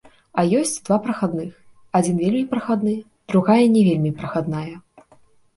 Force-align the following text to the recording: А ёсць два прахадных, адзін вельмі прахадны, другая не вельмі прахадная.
А 0.41 0.43
ёсць 0.59 0.71
два 0.87 0.97
прахадных, 1.03 1.51
адзін 1.99 2.15
вельмі 2.23 2.41
прахадны, 2.53 2.95
другая 3.35 3.61
не 3.75 3.81
вельмі 3.89 4.11
прахадная. 4.23 4.69